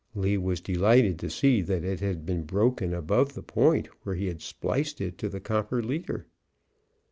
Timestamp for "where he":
4.01-4.25